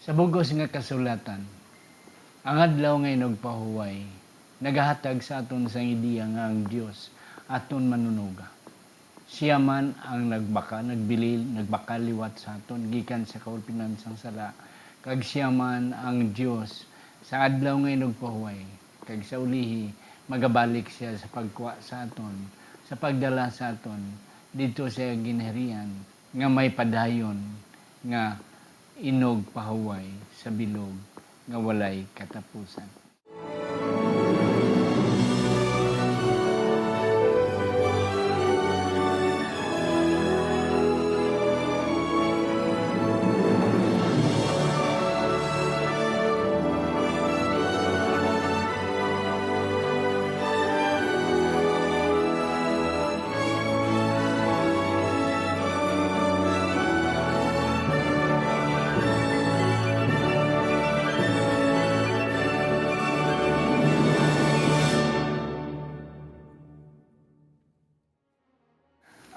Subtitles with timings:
[0.00, 1.44] Sa bugos nga kasulatan,
[2.40, 4.00] ang adlaw nga nagpahuway,
[4.64, 7.12] nagahatag sa aton sang ideya nga ang Dios
[7.44, 8.48] aton manunuga.
[9.28, 14.56] Siya man ang nagbaka, nagbilil, nagbakaliwat sa aton gikan sa kaulpinan sang sala.
[15.04, 16.88] Kag siya man ang Dios
[17.20, 18.64] sa adlaw nga nagpahuway,
[19.04, 19.92] kag sa ulihi
[20.32, 22.48] magabalik siya sa pagkuha sa aton,
[22.88, 24.00] sa pagdala sa aton
[24.48, 25.92] dito sa ginherian
[26.32, 27.36] nga may padayon
[28.00, 28.40] nga
[29.00, 30.04] inog pahuway
[30.36, 30.92] sa bilog
[31.48, 32.99] nga walay katapusan.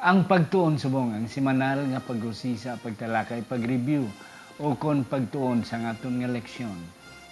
[0.04, 4.04] Ang pagtuon subong ang simanal nga pag-usisa, pagtalakay, pag-review
[4.60, 6.76] o kon pagtuon sa aton nga leksyon.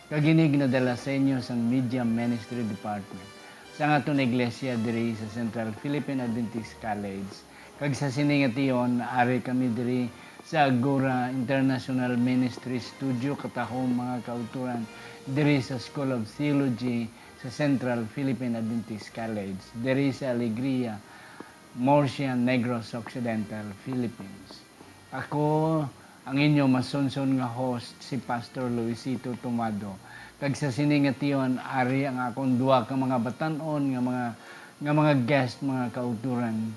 [0.07, 3.27] Kaginig na dala sa inyo sa Media Ministry Department
[3.75, 7.43] sa aton iglesia diri sa Central Philippine Adventist College.
[7.75, 10.07] Kag sa siningation ari kami diri
[10.47, 14.87] sa Agora International Ministry Studio katahom mga kauturan
[15.27, 17.11] diri sa School of Theology
[17.43, 21.10] sa Central Philippine Adventist College diri sa Alegria
[21.79, 24.59] Morsia Negros Occidental, Philippines.
[25.15, 25.79] Ako
[26.27, 29.95] ang inyo masunson nga host si Pastor Luisito Tomado.
[30.43, 34.25] Kag sa siningation ari ang akong duwa ka mga batanon nga mga
[34.83, 36.75] nga mga guest mga kauturan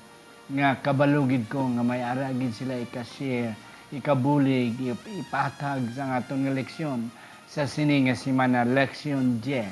[0.54, 3.50] nga kabalugid ko nga may aragid sila ika-share,
[3.90, 7.10] ikabulig, ip- ipatag sa aton nga leksyon
[7.50, 9.66] sa sini nga simana leksyon 10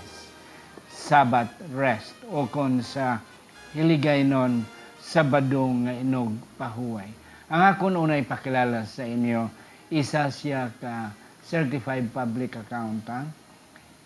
[0.90, 3.22] Sabbath rest o kon sa
[3.70, 4.66] hiligay nun
[5.12, 7.12] Sabado nga inog pahuway.
[7.52, 9.44] Ang akon unay pakilala sa inyo,
[9.92, 11.12] isa siya ka
[11.44, 13.28] certified public accountant,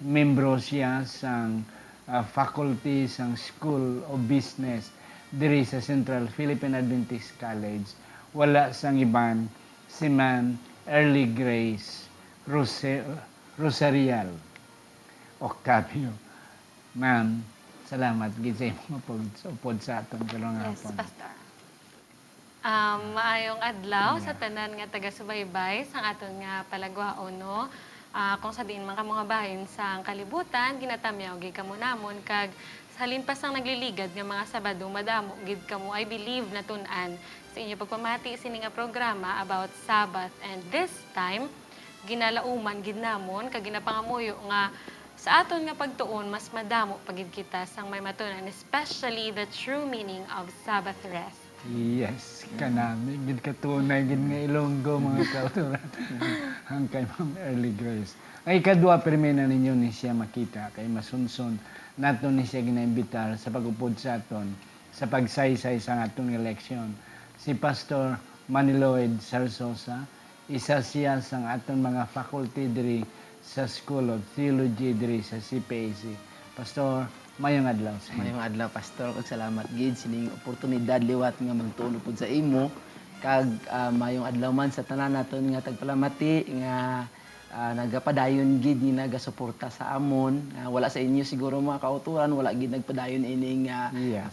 [0.02, 1.62] membro siya sang
[2.10, 4.90] ah, faculty sang School of Business
[5.30, 7.86] diri sa Central Philippine Adventist College.
[8.34, 9.46] Wala sang iban
[9.86, 10.58] si Ma'am
[10.90, 12.10] Early Grace
[12.50, 13.06] Rose-
[13.54, 14.34] Rosarial
[15.38, 16.10] Octavio.
[16.98, 17.46] Ma'am,
[17.86, 20.94] salamat gid sa imong pod sa upod sa aton karong Yes, hapon.
[20.98, 21.32] Pastor.
[22.66, 27.70] Um, maayong adlaw sa tanan nga taga-subaybay sa aton nga palagwaon no.
[28.10, 32.48] Ah, kung sa diin man kamo nga bahin sa kalibutan ginatamyaw gid kamo namon kag
[32.96, 37.12] sa halin pa sang nagliligad nga mga Sabado madamo gid kamo I believe na tun-an
[37.52, 41.46] sa inyo pagpamati sini nga programa about Sabbath and this time
[42.08, 44.72] ginalauman gid namon kag ginapangamuyo nga
[45.16, 50.22] sa aton nga pagtuon mas madamo pagid kita sang may matunan especially the true meaning
[50.36, 51.40] of Sabbath rest.
[51.72, 55.88] Yes, kanami gid katunay gid nga Ilonggo mga kauturan.
[56.70, 58.14] Ang kay Ma'am Early Grace.
[58.46, 61.58] Ay kadua permena ninyo ni siya makita kay masunson
[61.96, 64.52] nato ni siya ginaimbitar sa pagupod sa aton
[64.92, 66.92] sa pagsaysay sa aton nga leksyon.
[67.40, 68.20] Si Pastor
[68.52, 70.06] Maniloid Sarsosa,
[70.46, 73.00] isa siya sa aton mga faculty diri
[73.46, 76.10] sa School of Theology diri sa CPAC.
[76.58, 77.06] Pastor,
[77.38, 78.16] mayong adlaw sa.
[78.16, 82.72] Mayong adlaw pastor kag salamat gid sining oportunidad liwat nga magtuon pud sa imo
[83.20, 87.04] kag ah, mayong adlaw man sa tanan naton nga tagpalamati nga
[87.52, 92.56] ah, nagapadayon gid ni nagasuporta sa amon Ah, wala sa inyo siguro mga kauturan wala
[92.56, 94.32] gid nagpadayon ining nga Yes.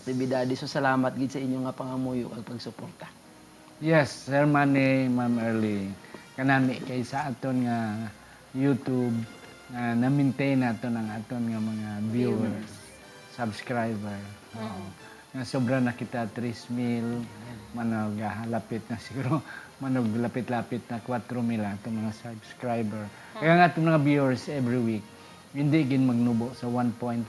[0.55, 3.07] so salamat gid sa inyo nga pangamuyo kag pagsuporta
[3.83, 5.91] Yes, Sir Manny, Ma'am Early.
[6.39, 8.07] Kanami kay sa aton nga
[8.53, 9.17] YouTube
[9.73, 12.71] nga na-maintain nato ng aton nga mga viewers,
[13.33, 14.21] subscriber.
[14.61, 14.85] Oo.
[15.33, 17.25] Nga sobra na kita 3 mil,
[17.73, 19.41] manog ah, lapit na siguro.
[19.81, 23.09] Manog lapit-lapit na 4 mil ato mga subscriber.
[23.35, 25.05] Kaya nga atong mga viewers every week,
[25.57, 27.25] hindi gin magnubo sa 1.5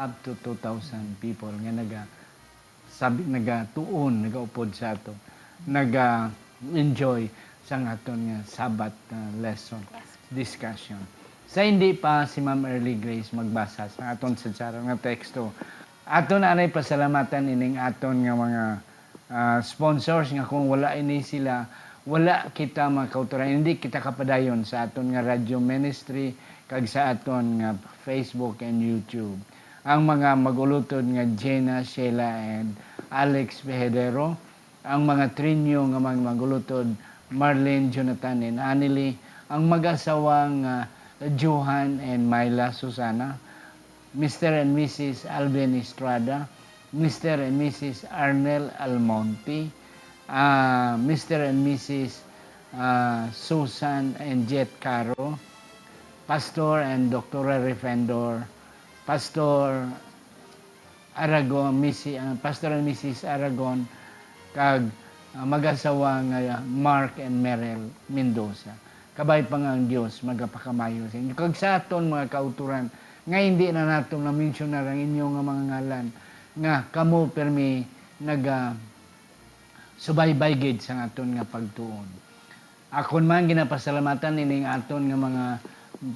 [0.00, 2.02] up to 2,000 people nga naga
[2.88, 5.12] sabi naga-tuon, naga-upod sa ato,
[5.68, 7.30] naga-enjoy
[7.62, 9.84] sa aton nga sabat uh, lesson
[10.32, 11.00] discussion.
[11.48, 15.48] Sa hindi pa si Ma'am Early Grace magbasa sa aton sa tsara nga teksto,
[16.04, 18.64] aton anay pasalamatan ining aton nga mga
[19.32, 21.64] ah, sponsors nga kung wala ini sila,
[22.04, 26.36] wala kita makauturan, hindi kita kapadayon sa aton nga radio ministry
[26.68, 27.72] kag sa aton nga
[28.04, 29.40] Facebook and YouTube.
[29.88, 32.28] Ang mga magulutod nga Jenna, Sheila,
[32.60, 32.76] and
[33.08, 34.36] Alex Pehedero,
[34.84, 36.88] ang mga trinyo nga mga magulutod
[37.32, 39.16] Marlene, Jonathan, and Annelie,
[39.48, 40.84] ang mag-asawang ah,
[41.40, 43.40] Johan and Myla Susana,
[44.12, 44.60] Mr.
[44.60, 45.24] and Mrs.
[45.24, 46.44] Alvin Estrada,
[46.92, 47.40] Mr.
[47.40, 48.04] and Mrs.
[48.12, 49.72] Arnel Almonte,
[50.28, 51.48] ah, Mr.
[51.48, 52.20] and Mrs.
[52.76, 55.40] ah, Susan and Jet Caro,
[56.28, 57.40] Pastor and Dr.
[57.48, 58.44] Refendor,
[59.08, 59.88] Pastor
[61.16, 63.24] Aragon, Missy, ah, Pastor and Mrs.
[63.24, 63.88] Aragon,
[64.52, 64.84] kag
[65.32, 68.87] ah, mag-asawa nga Mark and Merel Mendoza.
[69.18, 71.34] Kabay pa nga ang Diyos, magapakamayo sa inyo.
[71.34, 72.86] Kag sa aton mga kauturan,
[73.26, 76.06] nga hindi na nato na mention na ang inyong mga ngalan,
[76.62, 77.82] nga kamo permi
[78.22, 78.78] naga
[79.98, 82.06] subaybay gid sa aton nga pagtuon.
[82.94, 85.44] Akon man ginapasalamatan ining aton nga mga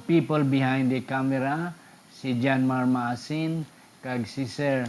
[0.07, 1.75] people behind the camera,
[2.07, 3.67] si John Marma Asin,
[3.99, 4.87] kag si Sir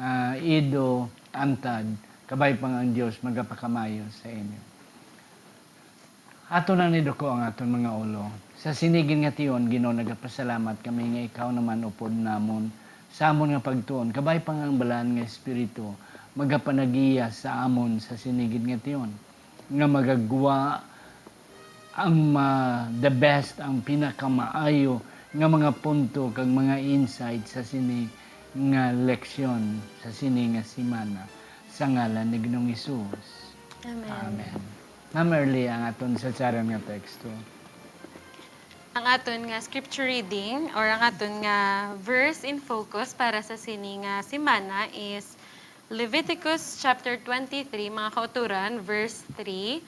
[0.00, 1.84] ah, Ido Antad,
[2.24, 4.69] kabay pang ang Dios magapakamayo sa inyo.
[6.50, 8.26] Ato na ni ko ang aton mga ulo.
[8.58, 12.74] Sa sinigin nga tiyon, Ginoo nagapasalamat kami nga ikaw naman upod namon
[13.06, 14.10] sa amon nga pagtuon.
[14.10, 15.94] Kabay pang ang balaan nga espiritu
[16.34, 19.14] magapanagiya sa amon sa sinigid nga tiyon.
[19.70, 20.82] Nga magagwa
[21.94, 24.98] ang ma- the best, ang pinakamaayo
[25.30, 28.10] nga mga punto kag mga insight sa sini
[28.74, 31.30] nga leksyon sa sini nga simana
[31.70, 33.54] sa ngalan ni Ginoong Hesus.
[33.86, 34.10] Amen.
[34.10, 34.79] Amen.
[35.10, 37.26] Ma'am Early, ang aton sa saran nga teksto.
[38.94, 44.06] Ang aton nga scripture reading or ang aton nga verse in focus para sa sini
[44.06, 45.34] nga simana is
[45.90, 49.82] Leviticus chapter 23 mga kauturan verse 3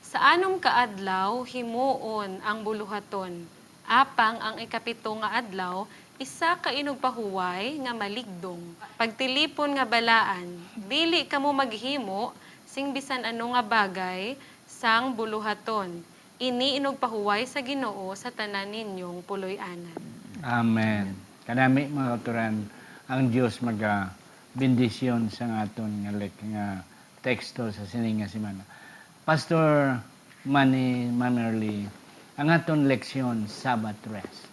[0.00, 3.44] Sa anom ka adlaw himuon ang buluhaton.
[3.84, 5.84] Apang ang ikapito nga adlaw
[6.16, 8.64] isa ka inugpahuway nga maligdong.
[8.96, 10.56] Pagtilipon nga balaan
[10.88, 12.32] dili kamo maghimo
[12.64, 14.34] sing bisan ano nga bagay
[14.84, 16.04] sang buluhaton
[16.36, 19.96] ini inugpahuway sa Ginoo sa tanan ninyong puloy-anan.
[20.44, 21.16] Amen.
[21.48, 22.68] Kanami mga katuran,
[23.08, 24.12] ang Dios maga
[24.52, 26.84] bendisyon sa aton nga lek nga
[27.24, 28.60] teksto sa sining nga semana.
[29.24, 29.96] Pastor
[30.44, 31.88] Manny Mamerly,
[32.36, 34.52] ang aton leksyon Sabbath rest.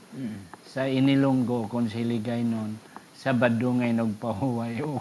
[0.64, 2.80] Sa inilonggo kon siligay nun,
[3.22, 4.96] Sabado nga inugpahuway o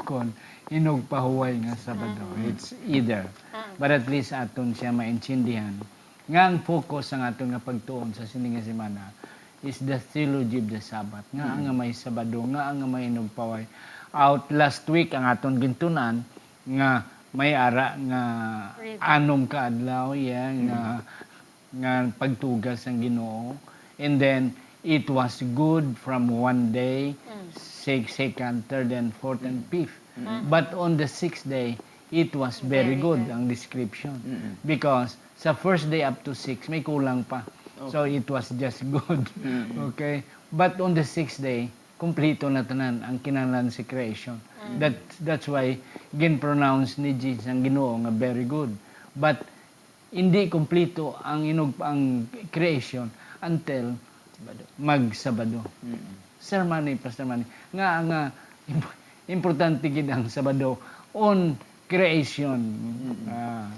[0.71, 2.23] kon inugpahuway nga Sabado.
[2.47, 3.27] It's either.
[3.75, 5.75] But at least aton siya maintindihan.
[6.31, 9.11] Nga ang focus ang aton nga pagtuon sa sining nga semana
[9.67, 11.27] is the theology of the Sabbath.
[11.35, 13.67] Nga ang nga may Sabado, nga ang may inugpaway.
[14.15, 16.23] Out last week ang aton gintunan
[16.71, 17.03] nga
[17.35, 18.23] may ara nga
[18.79, 19.03] Reading.
[19.03, 20.81] anom ka adlaw yeah, nga
[21.75, 23.59] nga pagtugas ang Ginoo.
[23.99, 24.55] And then
[24.87, 27.15] it was good from one day,
[27.59, 30.00] six, second, third, and fourth, and fifth.
[30.49, 31.79] But on the sixth day,
[32.11, 33.35] it was very, Very good, good.
[33.35, 34.19] ang description.
[34.67, 37.47] Because sa first day up to six, may kulang pa.
[37.89, 39.25] So it was just good.
[39.95, 40.23] Okay?
[40.53, 41.71] But on the sixth day,
[42.01, 44.41] kumplito na tanan ang kinahanglan si creation.
[44.77, 45.77] That that's why
[46.13, 48.73] gin-pronounce ni Jesus ang Ginoo nga very good.
[49.17, 49.45] But
[50.11, 53.09] hindi kumplito ang inog ang creation
[53.41, 53.95] until
[54.81, 55.61] mag-Sabado.
[56.41, 58.21] Sir Manny, Pastor Manny, nga nga
[59.31, 60.77] importante gid ang Sabado
[61.11, 61.55] on
[61.87, 62.59] creation.
[63.27, 63.71] Ah,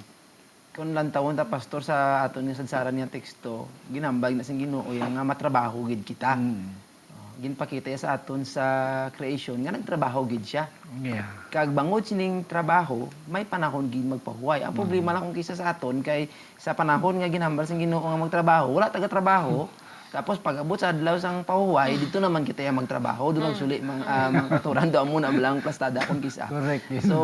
[0.73, 4.89] Kung lang tawon ta pastor sa aton nga sadsaran nga teksto, ginambag na sing Ginoo
[4.91, 6.33] yang nga matrabaho gid kita.
[6.33, 6.81] mm,
[7.13, 8.65] Oh, ginpakita sa aton sa
[9.13, 10.65] creation nga nagtrabaho gid siya.
[10.99, 11.29] yeah.
[11.49, 14.65] Kag bangod sining trabaho, may panahon gid magpahuway.
[14.65, 16.25] Ang problema lang kung kisa sa aton kay
[16.57, 19.69] sa panahon nga ginambal sing Ginoo nga magtrabaho, wala taga trabaho.
[20.13, 23.81] Tapos pag abot sa adlaw sang pahuway, dito naman kita yung magtrabaho, doon lang suli
[23.81, 26.53] mang uh, mga katuran do muna lang plastada kung kisa.
[26.53, 26.85] Correct.
[26.93, 27.09] yes.
[27.09, 27.17] So,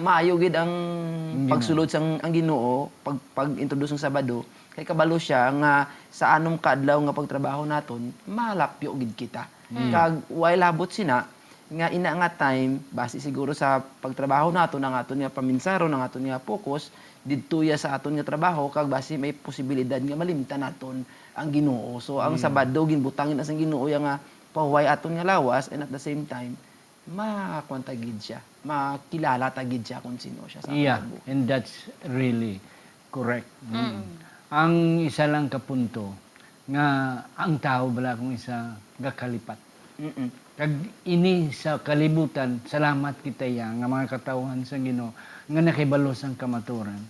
[0.00, 0.72] maayo gid ang
[1.52, 6.96] pagsulod sang ang Ginoo pag pag-introduce ng Sabado kay kabalo siya nga sa anong kadlaw
[7.04, 9.44] nga pagtrabaho naton malapyo gid kita.
[9.70, 11.28] Kag way labot sina
[11.70, 16.26] nga ina nga time base siguro sa pagtrabaho naton ang aton nga paminsaro ng aton
[16.26, 16.90] nga focus
[17.20, 21.04] didto ya sa aton nga trabaho kag base may posibilidad nga malimtan naton
[21.36, 22.00] ang Ginoo.
[22.00, 24.16] So ang Sabado ginbutangin na sang Ginoo ya nga
[24.56, 26.56] pahuway aton nga lawas and at the same time
[27.10, 28.40] makakwanta gid siya.
[28.64, 32.56] Makilala ta gid siya kung sino siya sa Yeah, aton and that's really
[33.12, 33.48] correct.
[33.68, 34.00] Mm.
[34.50, 36.16] Ang isa lang kapunto
[36.70, 39.58] nga ang tao bala kung isa gakalipat.
[40.00, 40.28] Mm-mm.
[40.60, 40.72] Kag
[41.08, 45.12] ini sa kalibutan, salamat kita ya nga mga katawhan sa Ginoo
[45.50, 47.02] nga nakibalos ang kamaturan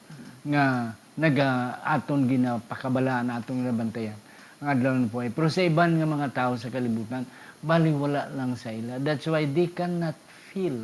[0.48, 4.16] nga naga aton gina pakabalaan atong nabantayan
[4.64, 7.28] ang adlaw po pero sa iban nga mga tao sa kalibutan
[7.60, 10.16] bali wala lang sa ila that's why they cannot
[10.48, 10.80] feel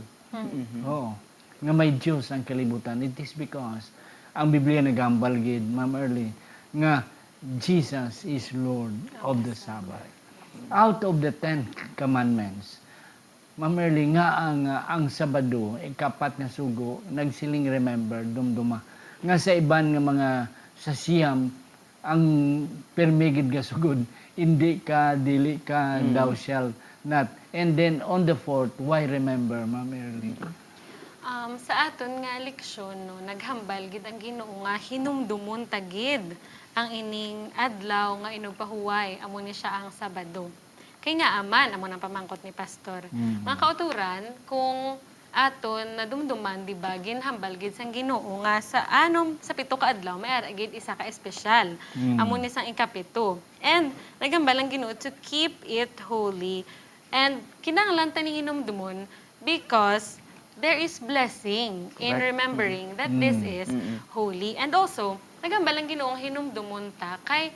[0.85, 1.15] Oo.
[1.63, 3.01] Nga may Diyos ang kalibutan.
[3.01, 3.89] It is because
[4.37, 6.29] ang Biblia nagambal gid, Ma'am Early,
[6.77, 7.01] nga
[7.63, 8.93] Jesus is Lord
[9.25, 10.05] of the Sabbath.
[10.69, 11.65] Out of the Ten
[11.97, 12.81] Commandments,
[13.57, 18.85] Mamerli nga ang ang Sabado, ikapat nga sugo, nagsiling remember, dumduma.
[19.25, 20.29] Nga sa iban nga mga
[20.77, 21.49] sa siyam,
[22.05, 22.23] ang
[22.93, 24.05] permigid nga sugod,
[24.37, 27.33] hindi ka, dili ka, thou shalt not.
[27.57, 30.37] And then on the fourth, why remember, Ma'am Erling?
[31.25, 36.23] Um, sa aton nga leksyon, no, naghambal gid ang Ginoo nga hinumdumon tagid
[36.77, 40.53] ang ining adlaw nga inugpahuway amo ni siya ang Sabado.
[41.07, 43.07] Kay nga aman amo nang pamangkot ni pastor.
[43.15, 43.47] Mm.
[43.47, 44.99] Mga kauturan kung
[45.31, 50.19] aton nadumduman di ba ginhambal gid sang Ginoo nga sa anom sa pito ka adlaw
[50.19, 51.79] may ara gid isa ka espesyal.
[51.95, 52.19] Mm.
[52.19, 53.39] Amo ni sang ikapito.
[53.63, 56.67] And naghambal ang Ginoo to keep it holy.
[57.15, 59.07] And kinahanglan tani hinumdumon
[59.47, 60.19] because
[60.59, 62.35] there is blessing in Correct.
[62.35, 63.61] remembering that this Mm.
[63.63, 63.69] is
[64.11, 64.59] holy.
[64.59, 67.55] And also, nagambal ang ginoong hinumdumon ta kay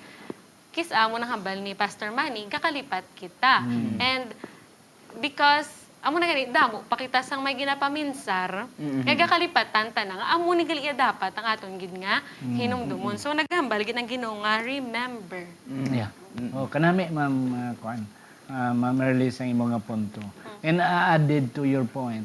[0.71, 3.67] kis amo ng hambal ni Pastor Manny, kakalipat kita.
[3.67, 3.97] Mm.
[3.99, 4.27] And
[5.19, 5.69] because
[6.01, 9.05] amo na gani damo pakita sang may ginapaminsar Mm-mm.
[9.05, 13.85] kay gakalipatan ta nga amo ni gali dapat ang aton gid nga hinumdumon so naghambal
[13.85, 15.45] gid ang Ginoo nga remember
[15.93, 16.09] Yeah.
[16.55, 18.07] Oh, kanami ma'am uh, kuan.
[18.47, 20.23] Uh, ma'am Erlis ang imong nga punto.
[20.63, 22.23] And uh, added to your point,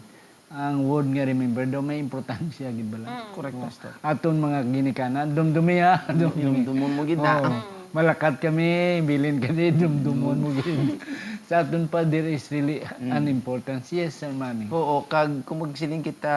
[0.53, 3.33] ang word nga remember daw may importansya gid bala.
[3.33, 3.91] Correct, Pastor.
[4.05, 6.65] Aton mga ginikana, dumdumiya, dumdumi.
[6.65, 7.65] Dumdumon mo gid na.
[7.95, 10.99] Malakat kami, bilin kami, dumdumon mo gid.
[11.47, 13.87] Sa aton pa there is really an importance.
[13.95, 14.67] Yes, sir, mami.
[14.67, 16.35] Oo, kag kung magsiling kita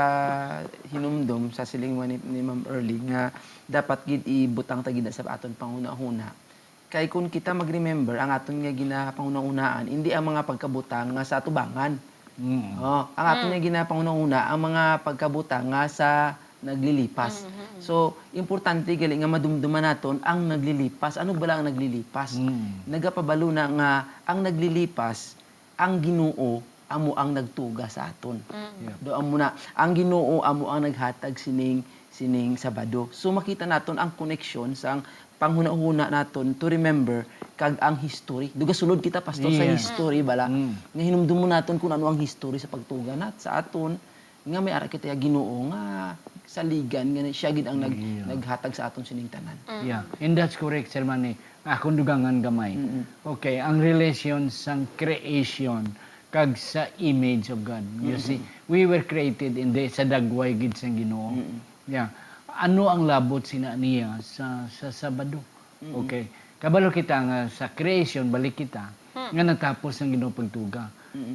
[0.92, 3.34] hinumdum sa siling ni, ni Ma'am Early nga
[3.66, 6.30] dapat gid ibutang ta gid na sa aton panguna-una.
[6.92, 11.98] Kay kung kita mag-remember ang aton nga ginapanguna-unaan, hindi ang mga pagkabutang nga sa tubangan.
[12.38, 12.78] Mm.
[12.78, 17.46] Oh, ang aton nga ginapanguna-una ang mga pagkabutang nga sa naglilipas.
[17.78, 21.14] So, importante gali nga madumduman naton ang naglilipas.
[21.14, 22.34] Ano bala ang naglilipas?
[22.34, 22.90] Mm.
[22.90, 23.90] nagapabalo na nga
[24.26, 25.38] ang naglilipas
[25.78, 28.40] ang Ginoo amo ang nagtuga sa aton.
[28.82, 28.96] Yeah.
[28.98, 33.06] Do amo na ang Ginoo amo ang naghatag sining sining Sabado.
[33.14, 35.06] So makita naton ang connection sa ang
[35.38, 37.22] panghuna-huna naton to remember
[37.54, 38.50] kag ang history.
[38.50, 39.78] Duga sulod kita pastor sa Yeah.
[39.78, 40.50] history bala.
[40.50, 40.74] Mm.
[40.96, 43.94] Nga hinumdum mo naton kung ano ang history sa pagtuga nat sa aton
[44.48, 46.16] nga may ara kita Ginoo nga
[46.48, 48.24] saligan nga siya gid ang nag, Yeah.
[48.24, 49.60] naghatag sa aton sining tanan.
[49.84, 51.36] Yeah, and that's correct, Sir Manny.
[51.68, 52.72] Akong dugangan gamay.
[52.80, 53.04] Mm-mm.
[53.36, 55.84] Okay, ang relation sa creation
[56.32, 57.84] kag sa image of God.
[58.00, 61.36] You see, we were created in the sa dagway gid sa Ginoo.
[61.84, 62.08] Yeah.
[62.48, 65.44] Ano ang labot sina niya sa sa Sabado?
[65.84, 66.26] Okay.
[66.58, 70.88] Kabalo kita nga sa creation balik kita nga natapos ang Ginoo pagtuga.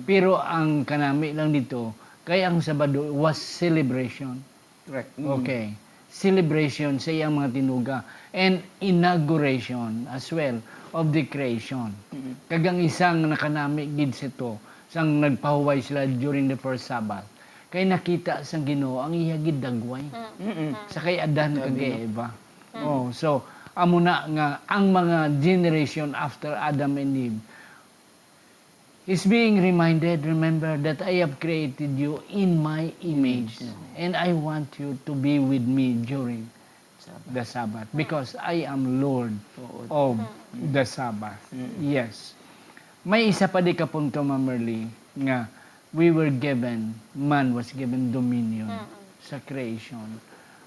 [0.04, 1.94] Pero ang kanami lang dito
[2.26, 4.53] kay ang Sabado was celebration.
[4.84, 5.12] Correct.
[5.16, 5.74] Okay.
[6.14, 7.98] Celebration sa iyang mga tinuga
[8.36, 10.60] and inauguration as well
[10.94, 11.90] of the creation.
[12.52, 14.60] Kagang isang nakanami gid sa to
[14.94, 17.26] sang nagpahuway sila during the first Sabbath.
[17.74, 20.06] Kay nakita sa Ginoo ang iya gid dagway.
[20.38, 20.78] Mm-mm.
[20.94, 22.30] Sa kay Adan kag Eva.
[22.78, 23.42] Oh, so
[23.74, 27.40] amo na nga ang mga generation after Adam and Eve
[29.06, 33.60] is being reminded, remember that I have created you in my image
[34.00, 36.48] and I want you to be with me during
[37.32, 39.36] the Sabbath because I am Lord
[39.92, 40.20] of
[40.72, 41.40] the Sabbath.
[41.80, 42.32] Yes.
[43.04, 44.88] May isa pa di ka punto, Ma'am Merly,
[45.20, 45.52] nga
[45.92, 48.72] we were given, man was given dominion
[49.20, 50.16] sa creation.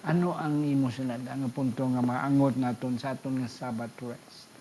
[0.04, 4.55] Ano ang imo sunod ang punto nga maangot naton sa aton nga Sabbath rest?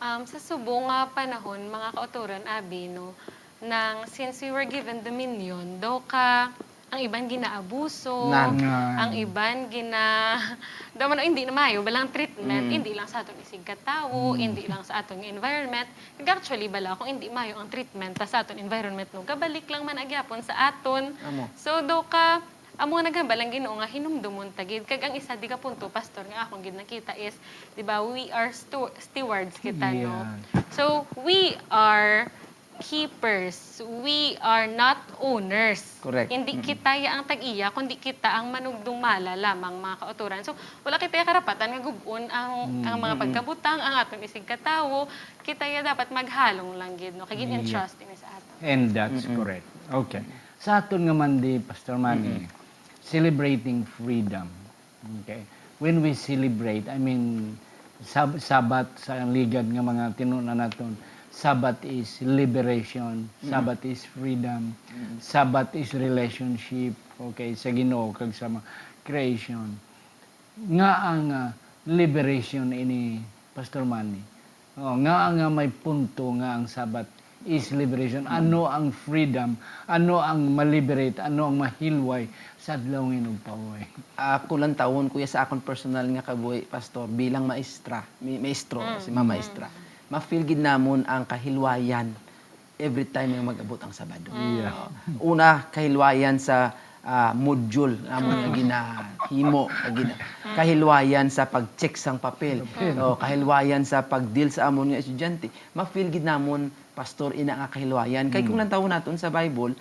[0.00, 3.12] Um, sa subo nga panahon, mga kauturan, abi, no,
[3.60, 6.48] nang since we were given dominion, do ka,
[6.90, 8.58] ang iban ginaabuso, Nan.
[8.98, 10.40] ang iban gina,
[10.98, 14.82] do man hindi na mayo, balang treatment, hindi lang sa aton isig katawo, hindi lang
[14.82, 15.86] sa aton environment.
[16.18, 19.86] Kag Actually, bala, kung hindi mayo ang treatment ta sa aton environment, no, kabalik lang
[19.86, 21.14] man agyapon sa aton.
[21.22, 21.46] Amo.
[21.54, 22.42] So, do ka,
[22.80, 26.48] amo nga naghambalang Ginoo nga hinumdumon tagid kag ang isa di ka punto pastor nga
[26.48, 27.36] akong gid nakita is
[27.76, 30.08] di ba we are stu- stewards kita no?
[30.08, 30.64] Yeah.
[30.72, 32.32] so we are
[32.80, 33.84] keepers.
[33.84, 35.84] We are not owners.
[36.00, 36.32] Correct.
[36.32, 40.40] hindi kita ya ang tag-iya kundi kita ang manugdumala lamang mga kauturan.
[40.42, 45.04] So wala kita ya karapatan nga gubon ang ang mga pagkabutang ang aton isig katawo.
[45.44, 47.28] Kita ya dapat maghalong lang gid no?
[47.28, 49.68] Kay gid entrust ini sa aton And that's correct.
[49.92, 50.24] Okay.
[50.60, 52.59] Sa aton nga man di, Pastor Manny,
[53.10, 54.46] celebrating freedom.
[55.22, 55.42] Okay.
[55.82, 57.58] When we celebrate, I mean,
[58.06, 60.94] sab sabat sa ligad nga mga tinuna naton,
[61.30, 64.74] Sabat is liberation, Sabat is freedom,
[65.22, 68.50] Sabat is relationship, okay, sa Ginoo kag sa
[69.06, 69.78] creation.
[70.58, 71.48] Nga ang ah,
[71.86, 73.22] liberation ini
[73.54, 74.20] Pastor Manny.
[74.74, 77.06] Oh, nga nga may punto nga ang Sabat
[77.48, 78.28] is liberation.
[78.28, 79.56] Ano ang freedom?
[79.88, 81.16] Ano ang maliberate?
[81.24, 82.28] Ano ang mahilway
[82.60, 83.84] sa adlaw ng paway?
[84.20, 89.36] Ako lang taon, kuya, sa akong personal nga kabuhi, pastor, bilang maestra, maestro, si mama
[89.36, 89.72] maestra,
[90.12, 92.12] ma-feel gid namon ang kahilwayan
[92.76, 94.32] every time nga mag-abot ang Sabado.
[94.32, 94.90] Yeah.
[95.20, 100.14] Una, kahilwayan sa ah, module namon nga ginahimo, nga gina,
[100.56, 102.68] kahilwayan sa pag-check sang papel,
[103.00, 105.48] o kahilwayan sa pag-deal sa amon nga estudyante.
[105.72, 106.68] Ma-feel gid namon
[107.00, 108.28] pastor ina nga kahilwayan.
[108.28, 109.72] Kay kung lang taon naton sa Bible,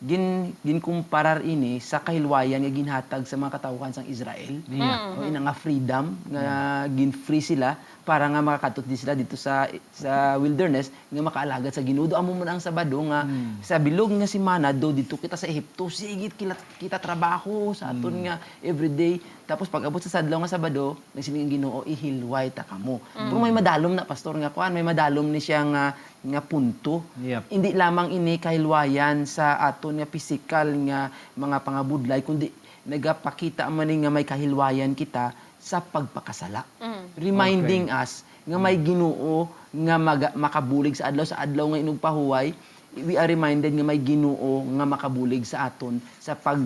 [0.00, 4.64] gin ginkumparar ini sa kahilwayan nga ginhatag sa mga katawhan sang Israel.
[4.72, 5.20] Yeah.
[5.20, 10.90] O ina nga freedom nga gin-free sila para nga makakatot sila dito sa sa wilderness
[11.08, 12.10] nga makaalagad sa Ginoo.
[12.10, 13.26] Do amo mo na ang Sabado nga
[13.62, 17.94] sa bilog nga si Mana do dito kita sa Ehipto sigit kita, kita trabaho sa
[17.94, 22.66] aton nga everyday tapos pag abot sa sadlaw nga Sabado nagsiling ang Ginoo ihilway ta
[22.66, 22.98] kamo.
[23.14, 25.84] Pero may madalom na pastor nga kuan may madalom ni siya nga
[26.22, 27.54] nga punto Yep.
[27.54, 32.50] hindi lamang ini kahilwayan sa aton nga pisikal nga mga pangabudlay kundi
[32.82, 35.30] nagapakita man ni nga may kahilwayan kita
[35.62, 36.66] sa pagpakasala.
[37.14, 42.50] Reminding us nga may Ginoo nga maga- makabulig sa adlaw sa adlaw nga inog pahuway.
[42.92, 46.58] We are reminded nga may Ginoo nga makabulig sa aton sa pag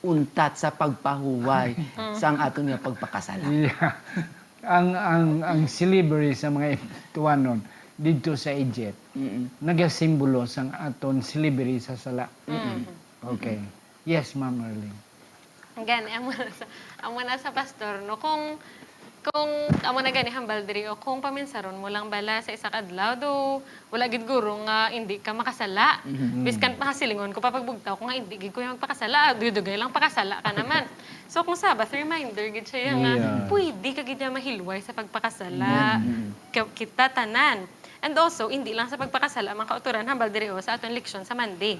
[0.00, 1.74] untat sa pagpahuway
[2.20, 3.44] sa ang aton nga pagpakasala.
[3.48, 3.96] Yeah.
[4.60, 6.76] ang ang ang slavery sa mga
[7.16, 7.64] Tuanon
[7.96, 9.60] dito sa Egypt Mm-mm.
[9.60, 12.28] nagasimbolo sang aton slavery sa sala.
[13.20, 13.60] Okay.
[14.04, 15.09] Yes, Ma'am Arlene.
[15.82, 16.64] Gani, amo na sa,
[17.02, 18.16] amo na sa pastor, no?
[18.16, 18.58] Kung,
[19.20, 19.52] kung
[19.84, 23.60] amo na gani hambal diri o kung paminsaron mo lang bala sa isa kadlaw do
[23.92, 26.00] wala gid guro nga hindi ka makasala.
[26.40, 30.56] Biskan pa silingon ko papagbugtaw ko nga hindi gid ko magpakasala dudugay lang pakasala ka
[30.56, 30.88] naman.
[31.28, 33.44] So kung sabbath reminder gid siya nga Yeah.
[33.52, 36.00] pwede ka gid mahilway sa pagpakasala.
[36.48, 37.68] Ka- kita tanan.
[38.00, 41.36] And also hindi lang sa pagpakasala mga kauturan hambal diri o sa aton leksyon sa
[41.36, 41.76] Monday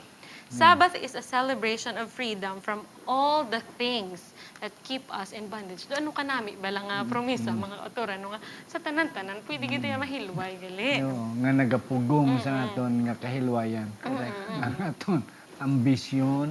[0.51, 5.87] Sabbath is a celebration of freedom from all the things that keep us in bondage.
[5.87, 9.95] Doon ano kanami bala nga promisa mga autora no nga sa tanan-tanan pwede gid ya
[9.95, 11.07] mahilway gali.
[11.07, 13.87] Yo, nga nagapugong sa aton nga kahilwayan.
[14.03, 14.39] Correct.
[14.59, 15.21] Ang aton
[15.63, 16.51] ambisyon.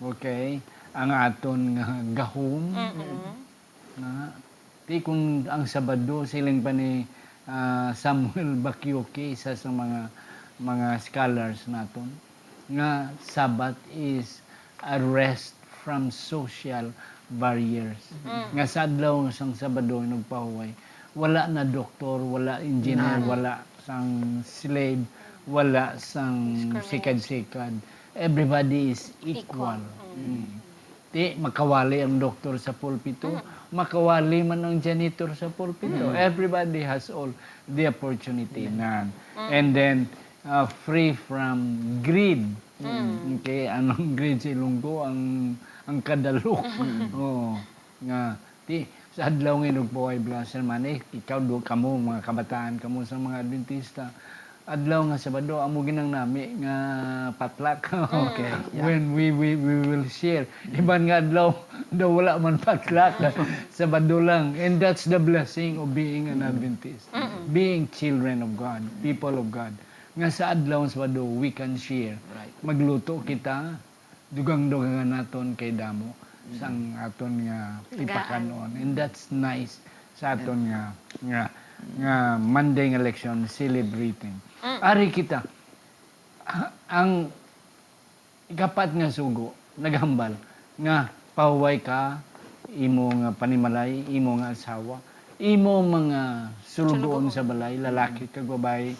[0.00, 0.64] Okay.
[0.96, 1.84] Ang aton nga
[2.24, 2.72] gahom.
[4.00, 4.32] Na
[4.88, 7.04] ti kung ang Sabado siling pa ni
[7.44, 10.08] ah, Samuel Bakyoke isa sa mga
[10.56, 12.08] mga scholars naton
[12.70, 14.40] nga Sabbath is
[14.84, 15.52] a rest
[15.84, 16.88] from social
[17.36, 18.00] barriers.
[18.56, 20.72] Nga sa adlaw nga sang Sabado nagpahuway,
[21.16, 25.04] wala na doktor, wala engineer, wala sang slave,
[25.44, 27.72] wala sang sikad-sikad.
[28.16, 29.82] Everybody is equal.
[30.14, 30.46] Mm.
[31.14, 33.38] Di, makawali ang doktor sa pulpito,
[33.70, 36.10] makawali man ang janitor sa pulpito.
[36.10, 37.30] Everybody has all
[37.70, 39.06] the opportunity na.
[39.38, 40.10] And then,
[40.44, 41.58] uh, free from
[42.04, 42.44] greed.
[43.40, 45.08] Okay, anong greed sa Ilonggo?
[45.08, 45.20] Ang,
[45.88, 46.64] ang kadalok.
[47.16, 47.56] Oo.
[48.04, 48.36] Nga,
[48.68, 53.14] di, sa adlaw ng inugbuhay blaser man eh, ikaw do kamo mga kabataan kamo sa
[53.14, 54.10] mga Adventista.
[54.64, 56.76] Adlaw nga Sabado amo ginang nami nga
[57.36, 57.84] patlak.
[58.32, 58.48] okay.
[58.74, 60.48] When we, we we will share.
[60.72, 61.52] Iban nga adlaw
[61.92, 63.20] daw wala man patlak.
[63.70, 64.56] Sabado lang.
[64.56, 67.12] And that's the blessing of being an Adventist.
[67.52, 69.76] Being children of God, people of God.
[70.14, 72.14] Nga sa adlaw sa Sabado we can share.
[72.34, 72.54] Right.
[72.62, 73.74] Magluto kita
[74.30, 76.14] dugang-dugangan naton kay damo
[76.60, 78.70] sang aton nga ipakanon.
[78.78, 79.80] And that's nice
[80.14, 80.92] sa aton nga
[81.24, 81.42] nga
[81.98, 84.36] nga Monday nga election celebrating.
[84.62, 85.42] Ari kita
[86.46, 87.32] a- ang
[88.46, 90.36] ikapat nga sugo naghambal
[90.78, 92.20] nga pahuway ka
[92.76, 95.00] imo nga panimalay imo nga asawa
[95.40, 98.94] imo mga sulugoon sa balay lalaki kag babae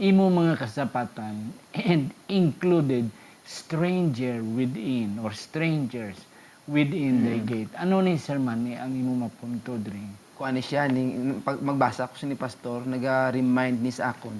[0.00, 3.06] imo mga kasapatan and included
[3.44, 6.16] stranger within or strangers
[6.64, 7.72] within the gate.
[7.76, 10.02] Ano ni Sir Manny ang imo mapunto diri?
[10.34, 14.34] Kung ano siya, ning, pag magbasa ko ni Pastor, naga-remind ni sa akon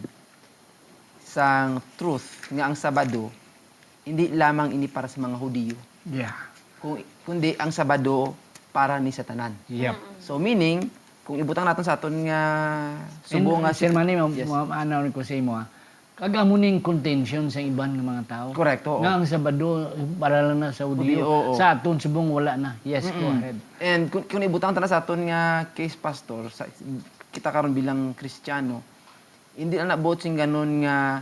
[1.34, 3.26] sang truth nga ang Sabado,
[4.06, 5.74] hindi lamang ini para sa mga Hudiyo,
[6.06, 6.30] yeah.
[6.78, 8.38] Kung, kundi ang Sabado
[8.70, 9.50] para ni sa tanan.
[9.66, 9.98] yep.
[10.22, 10.86] So meaning,
[11.24, 12.40] kung ibutang natin sa aton nga
[13.22, 14.44] subo nga Sir Manny, ma- Yes.
[14.44, 15.64] ma- maanaw ko sa imo ha.
[16.14, 18.46] Kagamo ning contention sa iban nga mga tao.
[18.52, 19.02] Correct, oo.
[19.02, 21.26] Nga ang Sabado, para lang na sa Udi, Udiyo.
[21.26, 21.50] oo.
[21.54, 22.70] Sa aton subong wala na.
[22.82, 23.58] Yes, go ahead.
[23.82, 25.40] And kung, kung ibutang tanan sa aton nga
[25.74, 26.70] case pastor, sa,
[27.28, 28.78] kita karon bilang Kristiyano,
[29.56, 31.18] hindi na naabot sing ganon nga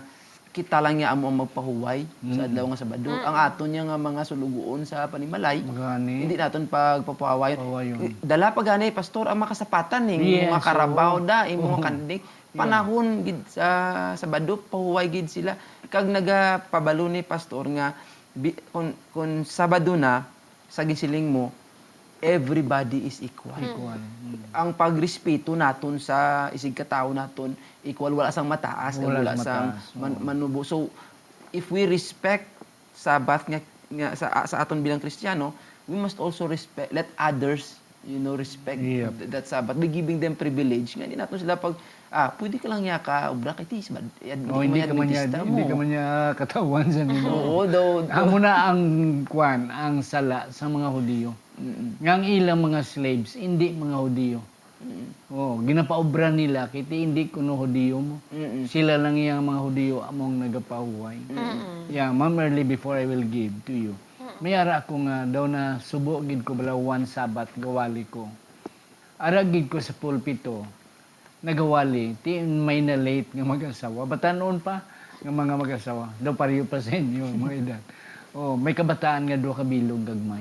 [0.53, 2.05] kita lang niya amo ang magpahuway
[2.37, 3.09] sa adlaw nga Sabado.
[3.09, 6.29] Ang aton niya nga mga sulugoon sa panimalay, Magani.
[6.29, 7.57] hindi naton pagpapahawayon.
[7.57, 7.99] Pahawayon.
[8.21, 11.25] Dala pa gani pastor ang makasapatan ning Yes, mga karabaw oo.
[11.25, 12.23] da, imo mga kandig.
[12.53, 13.67] Panahon gid sa
[14.21, 15.57] Sabado pahuway gid sila
[15.89, 17.97] kag nagapabalo ni pastor nga
[18.37, 20.29] bi, kung, kung Sabado na
[20.69, 21.49] sa gisiling mo
[22.23, 23.59] everybody is equal.
[23.59, 23.99] Equal.
[23.99, 24.55] Mm.
[24.55, 30.13] Ang pagrespeto naton sa isig katao naton equal wala sang mataas Wala wala sang man,
[30.19, 30.63] manubo.
[30.63, 30.87] So
[31.51, 32.47] if we respect
[32.93, 35.53] Sabbath nga, nga sa, sa aton bilang Kristiyano,
[35.85, 39.15] we must also respect let others you know respect Yep.
[39.17, 42.67] th- that Sabbath by giving them privilege nga di naton sila pag ah pwede ka
[42.67, 44.03] lang niya ka obra kay tis bad
[44.45, 47.31] O, Oh, hindi ka man niya, hindi ka man niya katawan sa nimo.
[47.31, 48.81] Oo, though, Amo na ang
[49.25, 51.31] kwan, ang sala sa mga Hudiyo.
[51.55, 51.99] Mm-mm.
[51.99, 54.39] Nga ang ilang mga slaves, hindi mga Hudiyo.
[54.83, 55.09] Mm-mm.
[55.31, 58.17] Oh, ginapaobra nila kiti hindi kuno Hudiyo mo.
[58.35, 58.67] Mm-mm.
[58.67, 61.19] Sila lang yung mga Hudiyo among nagapahuway.
[61.89, 63.95] Yeah, Ma'am Early, before I will give to you.
[64.43, 68.27] May ara ako nga daw na subo gid ko bala one sabat gawali ko.
[69.23, 70.67] Ara gid ko sa pulpito
[71.43, 74.07] nagawali ti may na late nga mag-asawa.
[74.07, 74.83] Batanon pa
[75.23, 76.15] nga mga mag-asawa.
[76.23, 77.85] Daw pareho pa sa inyo mga edad.
[78.33, 80.41] Oh, may kabataan nga do kabilog gagmay.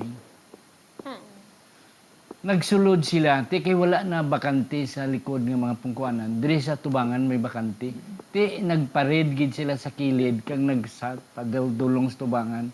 [2.42, 6.42] Nagsulod sila, ti kay wala na bakante sa likod ng mga pungkuanan.
[6.42, 7.94] Diri sa tubangan may bakante.
[8.34, 12.66] Ti nagpared gid sila sa kilid kag nagsat padulong sa tubangan.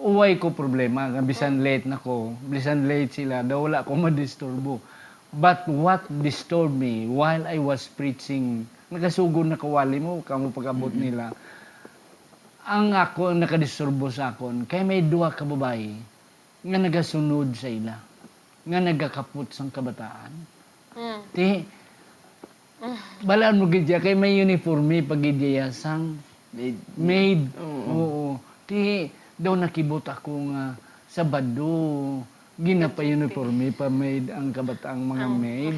[0.00, 4.80] Uway ko problema, nga bisan late na ko, bisan late sila, daw wala ko madisturbo.
[5.28, 11.36] But what disturbed me while I was preaching, nagasugod na kawali mo, kamo pag-abot nila,
[12.64, 16.00] ang ako nakadisturbo sa akon, kay may duha ka babae
[16.64, 18.08] nga nagasunod sa ila,
[18.62, 20.32] nga nagakapot sang kabataan.
[20.94, 21.20] Mm.
[21.32, 21.48] Ti,
[23.22, 26.18] balaan mo gidya, kay may uniforme pag gidya sang
[26.98, 27.48] maid.
[27.58, 27.90] Oo.
[27.90, 28.24] Oo.
[28.68, 30.76] Ti, daw nakibot ako nga
[31.08, 32.20] sa bado,
[32.60, 35.76] ginapa uniforme pa maid ang kabataang mga maid.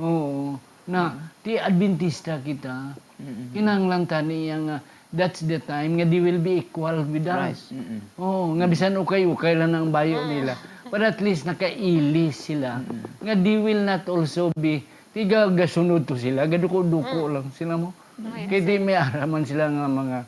[0.00, 0.58] Oo.
[0.84, 3.56] Na, ti Adventista kita, Mm-mm.
[3.56, 7.54] kinanglang tani nga that's the time nga they will be equal with Right.
[7.54, 7.70] us.
[7.70, 8.02] Mm-mm.
[8.20, 10.58] Oo, nga bisan ukay-ukay lang ang bayo nila.
[10.94, 12.78] But at least nakailis sila.
[13.18, 14.78] Nga they will not also be,
[15.10, 17.90] tiga gasunod to sila, gaduko-duko lang sila mo.
[18.22, 20.18] Kaya di may araman sila nga mga,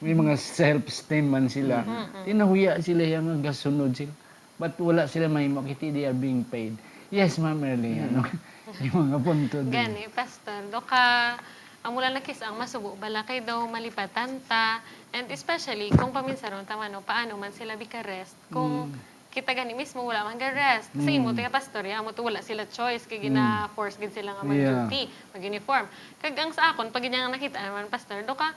[0.00, 1.84] may mga self-esteem man sila.
[2.24, 4.08] Tinahuya sila yung gasunod sila.
[4.56, 6.80] But wala sila may makiti, they are being paid.
[7.12, 8.24] Yes, Ma'am Erly, ano?
[8.88, 9.68] yung mga punto din.
[9.68, 11.36] Gani, pastor, do ka
[11.84, 14.82] ang mula na kis ang masubo bala kay daw malipatan ta
[15.14, 18.90] and especially kung paminsaron tama no paano man sila bikarest kung
[19.36, 20.88] kita gani mismo wala man ga rest.
[20.96, 24.32] Kasi imo taga pastor ya mo to wala sila choice kay gina force gid sila
[24.32, 25.84] nga mag-duty mag-uniform.
[26.24, 28.56] Kag ang sa akon pag nga nakita naman pastor do ka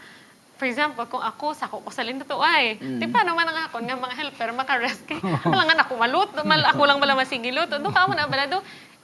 [0.60, 3.96] For example, kung ako, sako ko sa linto ay, di paano man ang akon nga
[3.96, 5.16] mga helper makarest kay,
[5.48, 8.60] wala nga ako maluto, mal, ako lang bala masigiluto, do ka mo na bala do,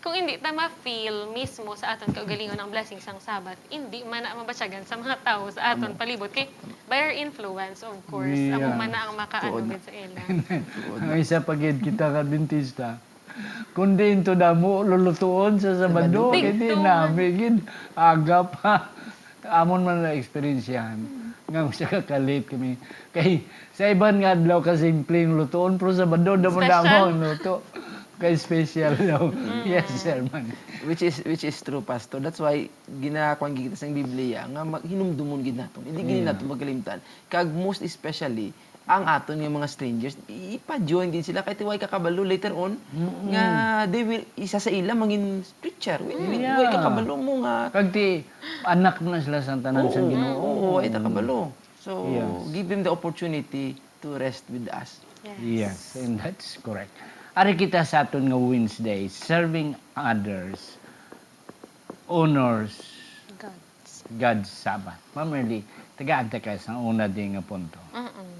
[0.05, 4.37] kung hindi ta ma-feel mismo sa aton kaugalingon ang blessing sang Sabat, hindi man na
[4.37, 6.45] mabatyagan sa mga tao sa aton palibot kay
[6.85, 8.61] by our influence of course, Yeah.
[8.61, 10.21] amo man na ang makaano sa ila.
[11.09, 13.01] ang isa pa gid kita ka dentista.
[13.73, 16.85] Kundi into damo lulutuon sa Sabado, hindi two.
[16.85, 17.57] namin gid
[17.97, 18.93] aga pa.
[19.59, 21.01] Amon man na experience yan.
[21.49, 22.77] Nga siya kakalit kami.
[23.09, 23.41] Kay
[23.73, 27.65] sa iban nga adlaw ka simple lutuon pero sa Sabado damo damo luto.
[28.15, 29.27] Kay special daw.
[29.63, 30.47] Yes, sir man.
[30.85, 32.69] which is which is true pastor that's why
[33.01, 37.49] ginakuan gid kita sa Biblia nga mag- hinumdumon gid naton hindi gid naton magalimtan kag
[37.49, 38.53] most especially
[38.85, 42.77] ang aton nga mga strangers ipa-join gid sila kay tiway kakabalo later on
[43.27, 43.45] nga
[43.87, 46.61] they will isa sa ila mangin preacher Wi- wi- Yeah.
[46.61, 48.21] way kakabalo mo nga Kag ti
[48.63, 50.37] anak na sila sa tanan sa Ginoo.
[50.37, 52.29] oo ay kakabalo so Yes.
[52.53, 55.01] give them the opportunity to rest with us
[55.41, 56.93] Yes, and that's correct.
[57.35, 60.79] Ari kita sa aton nga Wednesday, serving others
[62.07, 62.79] honors
[63.35, 63.59] God.
[64.15, 64.95] God's Sabbath.
[65.11, 65.59] Ma'am Erly,
[65.99, 67.75] taga-agta ka sa una din nga punto.
[67.91, 68.31] Mm-mm.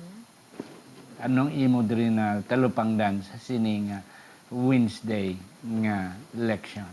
[1.28, 4.00] Anong imo diri na talupangdan sa sini nga
[4.48, 6.88] Wednesday nga election?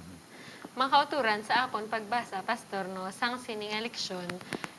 [0.75, 4.27] Mga kauturan sa akon pagbasa, pastor, no, sang sining eleksyon,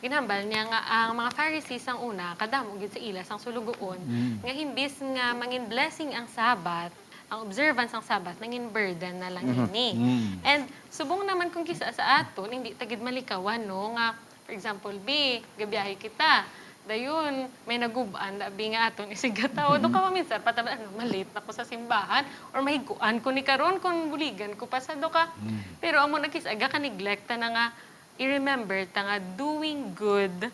[0.04, 4.02] ginhambal niya nga ang mga Pharisees ang una, kadamo gid sa ila sang sulugoon,
[4.44, 6.92] nga himbis nga mangin blessing ang Sabat,
[7.34, 9.98] ang observance ang Sabat, nangin burden na lang ini.
[9.98, 10.32] Mm.
[10.46, 10.62] And
[10.94, 14.14] subong naman kung kisa sa aton, hindi tagid malikawan, no, nga,
[14.46, 16.46] for example, B, gabiyahe kita,
[16.84, 21.56] dayon may nagubaan labi nga aton isigataw do ka maminsan pataba ano malit na ko
[21.56, 22.28] sa simbahan?
[22.52, 25.32] Or mahiguan ko ni karon kung buligan ko pa sa do ka
[25.80, 27.66] pero amo nagkis aga ka neglekta na nga
[28.20, 30.52] i-remember ta nga doing good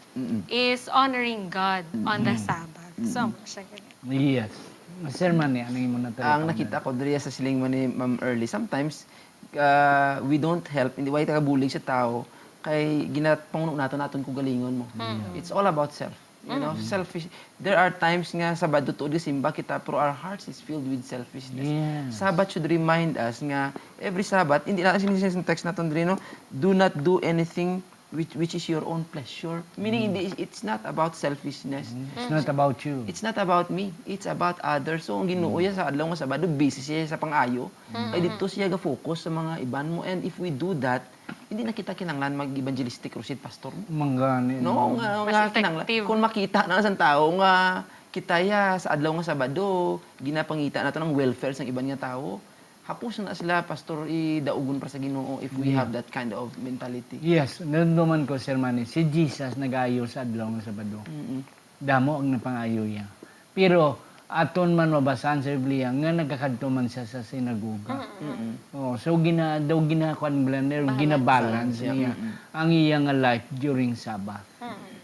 [0.47, 2.95] is honoring God on the Sabbath.
[3.09, 3.89] So, siya ganun.
[4.07, 4.68] Yes.
[5.07, 8.43] Sir Manny, ano yung muna Ang nakita ko diri sa siling man ni Ma'am Early,
[8.43, 9.07] sometimes
[9.55, 12.27] uh, we don't help, hindi way bulig sa tao
[12.59, 14.85] kay ginatpangno nato naton ko galingon mo.
[15.31, 16.11] It's all about self.
[16.47, 17.27] You know, selfish.
[17.59, 21.67] There are times nga Sabado to simba kita pero our hearts is filled with selfishness.
[21.67, 22.15] Yes.
[22.15, 26.15] Sabat should remind us nga every Sabat, hindi na sinisisi sa text naton diri no,
[26.47, 29.61] do not do anything which which is your own pleasure.
[29.77, 31.93] Meaning hindi it's not about selfishness.
[32.17, 33.05] It's not about you.
[33.05, 33.93] It's not about me.
[34.09, 35.05] It's about others.
[35.05, 37.69] So, ang Ginoo niya sa adlaw nga Sabado, busy siya sa pangayo.
[37.93, 40.01] Ay dito siya ga-focus sa mga iban mo.
[40.01, 41.05] And if we do that,
[41.49, 43.85] hindi na kita kinanglan mag-evangelistic crusade pastor mo.
[43.89, 44.57] Manggani.
[44.57, 45.85] No, nga, nga kinanglan.
[46.05, 51.13] Kung makita na sa tao nga kita ya sa adlaw nga Sabado, ginapangita nato ng
[51.13, 52.41] welfare sa iban nga tao.
[52.89, 57.21] Hapos na sila pastor idaugon para sa Ginoo if we have that kind of mentality.
[57.21, 61.05] Yes, nanduman ko, Sir Manny, si Jesus nag-ayo sa adlaw nga Sabado.
[61.05, 61.45] Mm-mm.
[61.77, 63.05] Damo ang napangayo niya.
[63.53, 68.09] Pero, aton man mabasahan sa Biblia, nga nagkakadto man siya sa sinagoga.
[68.25, 68.73] Mm-mm.
[68.73, 72.11] Oh, so gina daw ginakuan blender, ginabalance Balance, niya
[72.57, 74.41] ang iya nga life during Sabbath.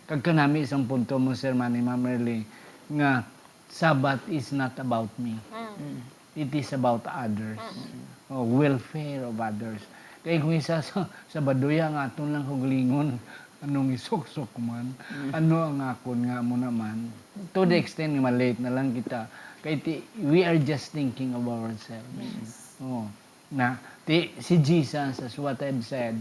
[0.10, 2.42] Kag kanami isang punto mo Sir Manny Ma'am Merly,
[2.98, 3.22] nga
[3.70, 5.38] Sabbath is not about me.
[6.36, 7.60] It is about others.
[8.28, 9.80] Oh, welfare of others.
[10.20, 13.16] Kaya kung isa sa Sabadoya nga aton lang hugulingon
[13.64, 14.92] anong isuksok man,
[15.32, 17.10] ano ang akon nga mo naman.
[17.56, 19.32] To the extent nga malate na lang kita.
[19.64, 22.78] Kaya ti, we are just thinking of ourselves.
[22.84, 23.08] Oh,
[23.50, 26.20] na ti, si Jesus, as what I've said,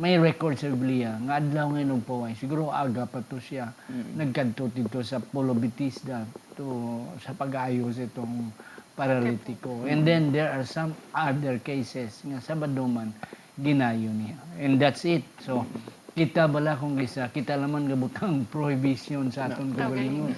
[0.00, 3.76] may record sa Biblia nga adlaw nga nagpaway siguro aga pa to siya
[4.16, 6.24] nagkadto dito sa Polo Bautista
[6.56, 8.52] to sa pag-ayos itong
[8.96, 9.88] paralitiko.
[9.88, 13.12] And then there are some other cases nga Sabado man
[13.56, 14.36] ginayo niya.
[14.60, 15.24] And that's it.
[15.40, 15.64] So
[16.12, 17.28] kita bala kung isa?
[17.32, 20.36] Kita laman gabutang prohibition sa aton kagalingon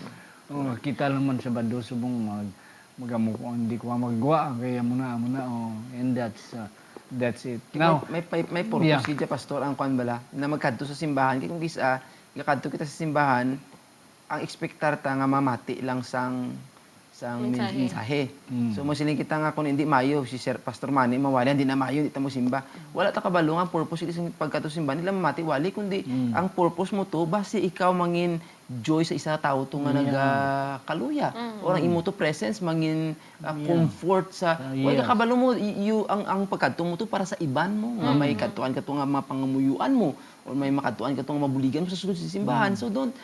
[0.55, 2.49] oh, kita laman Sabado subong mag
[2.95, 5.75] magamuko hindi ko magwa kaya muna muna oh.
[5.99, 6.71] And that's uh,
[7.11, 7.59] that's it.
[7.75, 9.03] Now may may may purpose Yeah.
[9.03, 9.27] yeah.
[9.27, 11.43] pastor ang kwan bala na magkadto sa simbahan.
[11.43, 11.99] Kay kung gisa
[12.39, 13.59] gakadto kita sa simbahan
[14.27, 16.53] ang expectar ta nga mamati lang sang
[17.15, 17.79] sang Mensahe.
[17.79, 18.21] mensahe.
[18.51, 18.75] Mm.
[18.75, 21.75] So mo siling kita nga kung hindi mayo si Sir Pastor Manny mawali hindi na
[21.75, 22.67] mayo ta mo simba.
[22.91, 26.35] Wala ta kabalo nga purpose iti sa pagkadto sa simbahan nila mamati wali kundi Mm.
[26.35, 30.01] ang purpose mo to base ikaw mangin joy sa isa tao to nga Yeah.
[30.03, 31.29] nagakaluya
[31.61, 35.01] or ang imo to presence mangin uh, comfort sa Ah, Wala yes.
[35.01, 38.33] ka kabalo mo you ang ang pagkadto mo to para sa iban mo nga may
[38.35, 41.95] kadtuan ka to nga mapangamuyuan mo or may makadtuan ka to nga mabuligan mo sa
[41.95, 43.15] sulod sa simbahan so don't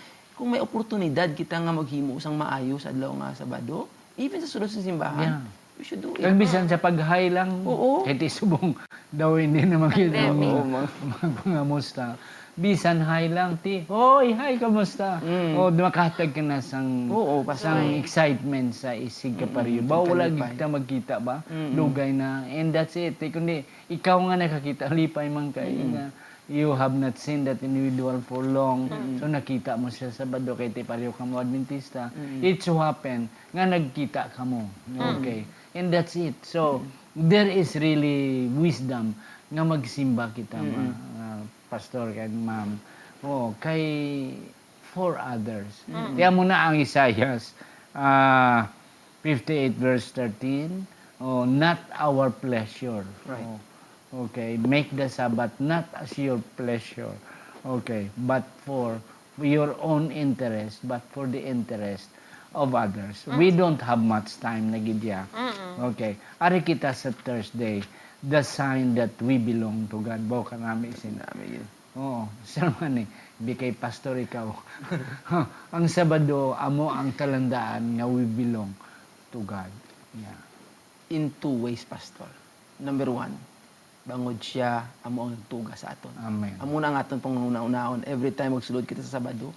[0.40, 3.84] kung may oportunidad kita nga maghimo sang maayo sa adlaw nga Sabado
[4.16, 5.76] even sa sulod sa simbahan Yeah.
[5.76, 8.00] we should do it Kag bisan sa paghay lang, Oo.
[8.02, 8.72] kahit isubong
[9.10, 10.48] daw hindi na makita Pandemic.
[10.48, 12.04] mo mga- magpangamusta.
[12.52, 13.88] Bisan hay lang, ti.
[13.88, 15.16] Hoy, hi, kamusta?
[15.18, 15.56] Mm.
[15.56, 19.80] O, makatag ka na sang, Oo, sang excitement sa isig ka pariyo.
[19.80, 21.40] Ba, wala kita magkita ba?
[21.48, 21.72] Mm.
[21.72, 22.44] Lugay na.
[22.44, 23.16] And that's it.
[23.16, 26.12] Eh, kundi, ikaw nga nakakita, lipay man kay nga.
[26.50, 28.90] You have not seen that individual for long.
[29.22, 32.10] So nakita mo siya sa Sabado kay ti pareho ka mo Adventista.
[32.42, 34.66] It so happen nga nagkita ka mo.
[34.98, 35.46] Okay.
[35.78, 36.34] And that's it.
[36.42, 36.82] So
[37.14, 39.14] there is really wisdom
[39.46, 40.90] nga magsimba kita ma,
[41.22, 42.82] ah, pastor kay ma'am.
[43.22, 44.34] Oh, kay
[44.90, 45.86] for others.
[45.86, 47.54] Kaya mo na ang Isaias
[47.94, 48.66] ah
[49.22, 51.22] 58 verse 13.
[51.22, 53.06] Oh, not our pleasure.
[53.22, 53.38] Right.
[53.46, 53.62] Oh,
[54.10, 57.14] Okay, make the Sabbath not as your pleasure.
[57.62, 58.98] Okay, but for
[59.38, 62.10] your own interest, but for the interest
[62.54, 63.22] of others.
[63.30, 65.30] We don't have much time na gidya.
[65.94, 67.80] Okay, ari kita sa Thursday,
[68.24, 70.20] the sign that we belong to God.
[70.26, 71.14] Bo ka namin isin.
[71.16, 71.68] Sinabi yun.
[71.94, 73.08] Oo, sir man eh.
[73.38, 74.50] Di kay pastor ikaw.
[75.76, 78.74] ang Sabado, amo ang talandaan nga we belong
[79.30, 79.70] to God.
[80.18, 80.50] Yeah.
[81.10, 82.30] in two ways pastor
[82.78, 83.34] number one
[84.04, 86.56] bangod siya amo ang nagtuga sa aton Amen.
[86.58, 89.52] Amo na ang aton pang una-unaon every time magsulod kita sa Sabado.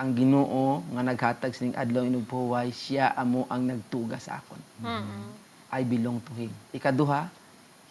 [0.00, 4.60] Ang Ginoo nga naghatag sining adlaw inugpuway, siya amo ang nagtuga sa akon.
[5.70, 6.48] I belong to him.
[6.72, 7.28] Ikaduha,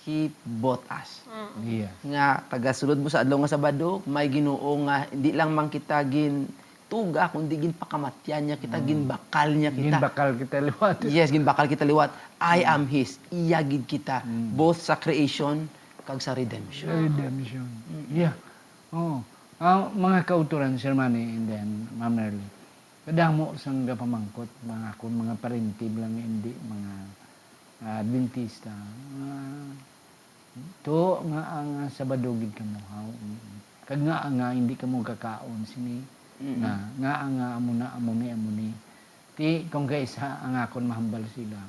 [0.07, 1.21] he bought us.
[1.61, 1.93] Yeah.
[2.01, 6.49] Nga tagasulod mo sa adlaw nga Sabado, may Ginoo nga hindi lang man kita gin
[6.89, 10.01] tuga kundi gin pakamatyan niya kita, gin bakal niya kita.
[10.01, 10.97] Ginbakal kita liwat.
[11.05, 12.09] Yes, gin bakal kita liwat.
[12.41, 13.21] I am his.
[13.29, 14.25] Iyagid kita
[14.57, 15.69] both sa creation
[16.03, 16.89] kag sa redemption.
[16.89, 17.69] Redemption.
[18.09, 18.33] Yeah.
[18.89, 19.21] Oh.
[19.61, 22.47] Ang mga kauturan, Sir Manny, and then Ma'am Merly.
[23.05, 26.91] Kadamo sang gapamangkot, mga akon mga parentib lang hindi, mga
[27.85, 28.71] ah, Adventista.
[28.71, 29.69] Ah,
[30.83, 33.07] To nga ang uh, Sabado gid ka mo haw.
[33.07, 33.57] Mm.
[33.85, 36.01] Kag nga nga hindi ka mo kakaon sini
[36.39, 36.57] Mm.
[36.63, 36.73] nga
[37.03, 38.69] nga ang nga amo na amo ni amo ni.
[39.35, 41.59] Ti kung kay isa ang akon mahambal sila.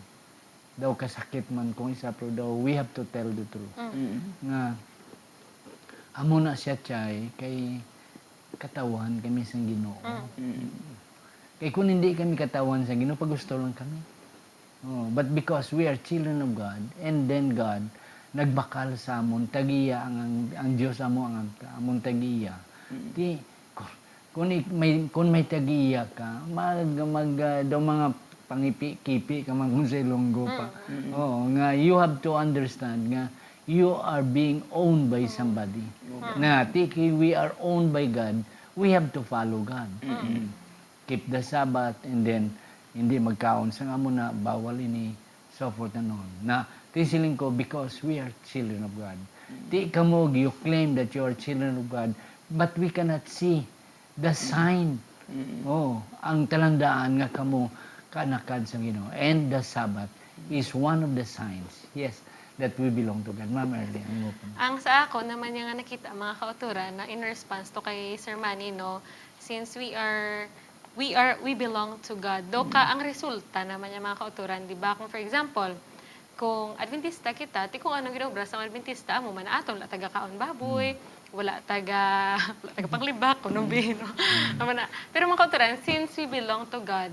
[0.78, 3.74] Daw kasakit man kung isa pero daw we have to tell the truth.
[3.76, 4.18] Mm.
[4.46, 4.61] Nga
[6.22, 7.83] amo na siya chay kay
[8.59, 9.98] katawan kami sang Ginoo.
[10.38, 10.70] Mm.
[11.61, 14.00] Kay kung hindi kami katawan sa Ginoo, pagusto lang kami.
[14.80, 17.85] Oh, but because we are children of God, and then God,
[18.33, 22.56] nagbakal sa amon, tagiya ang, ang, ang Diyos amo ang amon tagiya.
[22.88, 23.37] Di,
[24.32, 28.06] kung, may, kung may tagiya ka, mag, mag, ah, daw mga
[28.50, 30.66] pangipi-kipi ka man kung sa Ilonggo pa.
[31.14, 33.30] Oo, nga, you have to understand nga,
[33.70, 35.86] you are being owned by somebody.
[36.34, 38.42] Na, tiki, we are owned by God,
[38.74, 39.86] we have to follow God
[41.10, 42.54] keep the Sabbath and then
[42.94, 45.10] hindi magkaon sa nga mo na bawal ini
[45.50, 46.30] so forth and on.
[46.46, 46.62] Na
[46.94, 49.18] tisiling ko because we are children of God.
[49.66, 52.14] Di ka mo you claim that you are children of God
[52.46, 53.66] but we cannot see
[54.18, 54.99] the sign.
[55.62, 57.70] Oh, ang talandaan nga kamo
[58.11, 60.11] kanakad sa Ginoo and the Sabbath
[60.51, 61.87] is one of the signs.
[61.94, 62.18] Yes,
[62.59, 63.46] that we belong to God.
[63.46, 64.31] Ma'am Erly, ang mo.
[64.59, 68.75] Ang sa ako naman yung nakita mga kauturan na in response to kay Sir Manny,
[68.75, 68.99] no,
[69.38, 70.51] since we are
[70.99, 72.51] we are we belong to God.
[72.51, 74.99] Do ka ang resulta naman yung mga kauturan, di ba?
[74.99, 75.70] Kung for example,
[76.35, 80.35] kung Adventista kita, ti kung anong ginobra sa Adventista, amo man aton wala taga kaon
[80.40, 80.96] baboy,
[81.30, 84.06] wala taga wala taga panglibak, kuno bino.
[84.58, 84.90] Amo na.
[85.14, 87.10] Pero mga kauturan, since we belong to God,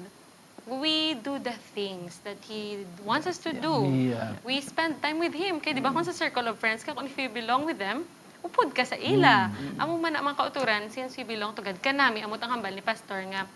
[0.68, 4.36] we do the things that He wants us to do Yeah.
[4.44, 5.64] we spend time with Him.
[5.64, 8.04] Kaya di ba kung sa circle of friends ka, kung if you belong with them,
[8.44, 9.50] upod ka sa ila.
[9.80, 12.84] Amo man na mga kauturan, since we belong to God, kanami, amot ang hambal ni
[12.84, 13.48] Pastor nga,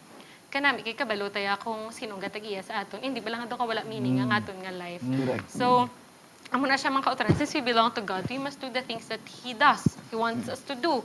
[0.52, 3.00] kanami, kay kabalo tayo kung sinong gatagiya sa aton.
[3.00, 5.04] Hindi ba lang ito wala meaning ang aton nga life.
[5.04, 5.47] Correct.
[5.52, 5.88] So,
[6.52, 9.08] amo na siya mga kauturan, since we belong to God, we must do the things
[9.08, 9.82] that He does.
[10.12, 11.00] He wants us to do.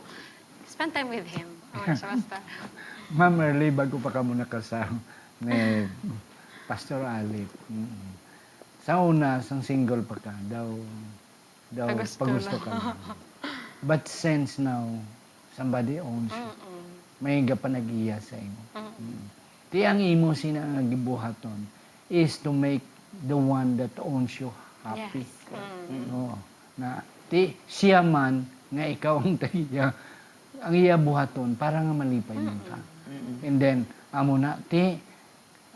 [0.66, 1.46] Spend time with Him.
[1.74, 2.36] Amo na siya basta.
[3.14, 4.98] Ma'am Erly, bago pa ka muna kasama
[5.38, 5.86] ni
[6.66, 7.46] Pastor Alip.
[7.70, 8.10] Mm.
[8.82, 10.66] Sa una, sang single pa ka, daw,
[11.70, 12.70] daw Pagusto pagusto, ka.
[12.74, 12.94] na.
[13.86, 14.90] But since now,
[15.54, 16.86] somebody owns you, Mm-mm.
[17.22, 18.62] may nga pa nag-iya sa imo.
[18.74, 19.18] Mm-mm.
[19.70, 21.66] Ti ang imo sina nga gibuhaton
[22.10, 22.82] is to make
[23.26, 24.50] the one that owns you
[24.94, 25.26] happy.
[25.26, 25.32] Yes.
[25.90, 26.06] Mm.
[26.14, 26.36] Oo.
[26.78, 29.90] Na ti siya man nga ikaw ang tagiya
[30.62, 32.78] ang iya buhaton para nga malipay man ka.
[33.42, 33.78] And then
[34.14, 34.98] amo na ti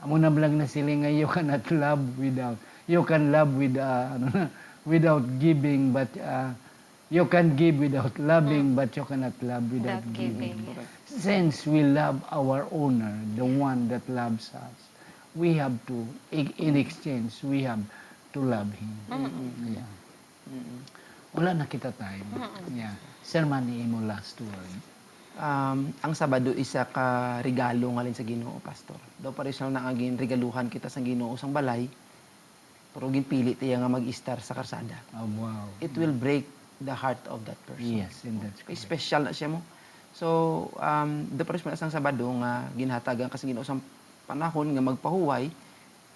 [0.02, 4.16] amo na blag na sila nga you cannot love without you can love with uh,
[4.16, 4.44] ano na,
[4.86, 6.50] without giving but uh,
[7.10, 10.56] you can give without loving but you cannot love without, Without giving.
[10.56, 10.76] giving.
[10.78, 10.86] yes.
[11.10, 14.78] Since we love our owner, the one that loves us,
[15.34, 17.82] we have to, in exchange, we have
[18.32, 18.92] to love him.
[19.74, 19.90] Yeah.
[21.34, 22.26] Wala na kita time.
[22.74, 22.94] Yeah.
[23.22, 24.74] Sir Manny, imo last word.
[25.40, 28.98] Um, ang Sabado isa ka regalo nga sa Ginoo, pastor.
[29.22, 31.86] Daw pa rin siya na agin regaluhan kita sa Ginoo sang balay.
[32.90, 34.98] Pero ginpili tiya nga mag-istar sa karsada.
[35.14, 35.70] Oh, wow.
[35.78, 36.50] It will break
[36.82, 38.02] the heart of that person.
[38.02, 38.82] Yes, and that's correct.
[38.82, 39.62] Special na siya mo.
[40.10, 43.78] So, um, the first man sang Sabado nga ginhatagan kasi Ginoo sang
[44.26, 45.69] panahon nga magpahuway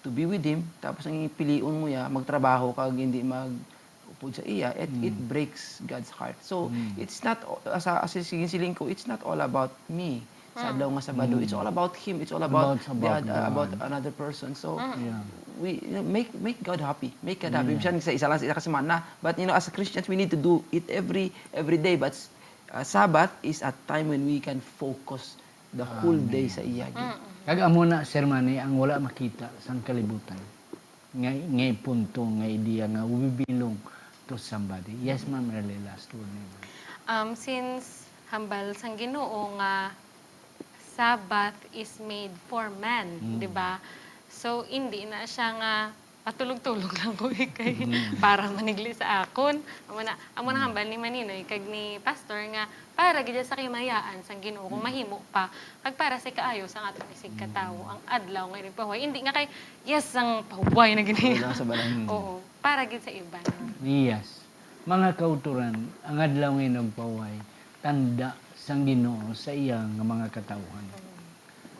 [0.04, 3.50] to be with him tapos ang ipilion mo ya magtrabaho kag hindi mag
[4.14, 6.38] upod sa iya it, it breaks God's heart.
[6.40, 10.22] So, it's not as as siling ko, it's not all about me.
[10.54, 12.22] Sa adlaw nga Sabado, it's all about him.
[12.22, 14.54] It's all about About- the, about uh, about another person.
[14.54, 15.18] So, Yeah.
[15.58, 17.10] we you know, make make God happy.
[17.26, 17.74] Make God happy.
[17.74, 19.02] Minsan sa isa lang sa isa kasi mana.
[19.18, 21.98] But you know, as Christians, we need to do it every every day.
[21.98, 22.14] But
[22.70, 25.34] uh, Sabbath is a time when we can focus
[25.74, 26.86] the whole day sa iya.
[26.94, 27.33] gyud.
[27.44, 30.40] Kag amo na, Sir Manny, ang wala makita sang kalibutan.
[31.12, 33.76] Ngay, ngay punto, ngay idea nga we belong
[34.24, 34.96] to somebody.
[35.04, 36.24] Yes, ma'am, early last word.
[36.24, 36.56] nimo.
[37.04, 39.92] Um, since hambal sang Ginoo nga
[40.96, 43.76] Sabbath is made for man, di ba?
[44.32, 45.74] So hindi na siya nga
[46.24, 47.84] patulog-tulog lang ko eh, kay
[48.16, 49.60] para manigli sa akon.
[49.92, 52.64] Amo na amo na hambal ni Maninoy kag ni pastor nga
[52.96, 55.52] para gid sa kimayaan sang Ginoo kung mahimo pa
[55.84, 59.04] kag para sa kaayo sa atong isig katawo ang adlaw nga pahuway.
[59.04, 59.52] Hindi nga kay
[59.84, 61.36] yes ang pahuway na gini.
[61.44, 62.08] Wala sa balay.
[62.08, 63.44] Oo, para gid sa iban.
[63.84, 64.40] Yes.
[64.88, 67.36] Mga kauturan, ang adlaw ngay nagpaway,
[67.84, 70.86] tanda sang Ginoo sa iya nga mga katawhan.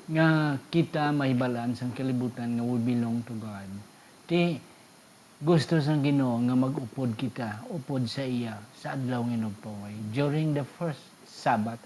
[0.04, 0.28] Nga
[0.68, 3.93] kita mahibalaan sang kalibutan nga we belong to God.
[4.24, 4.56] Ti
[5.44, 9.94] gusto sang Ginoo nga mag-upod kita, upod sa iya sa adlaw nga nagpaway.
[10.16, 11.80] During the first Sabbath